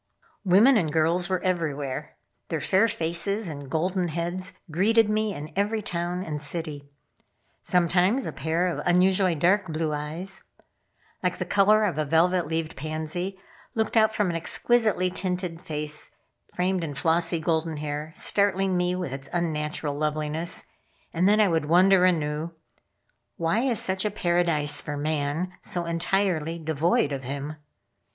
[0.43, 2.15] Women and girls were everywhere.
[2.47, 6.89] Their fair faces and golden heads greeted me in every town and city.
[7.61, 10.43] Sometimes a pair of unusually dark blue eyes,
[11.21, 13.37] like the color of a velvet leaved pansy,
[13.75, 16.09] looked out from an exquisitely tinted face
[16.47, 20.65] framed in flossy golden hair, startling me with its unnatural loveliness,
[21.13, 22.53] and then I would wonder anew:
[23.37, 27.57] "Why is such a paradise for man so entirely devoid of him?"